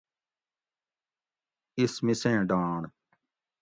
[1.79, 2.83] اِس مِسیں ڈانڑ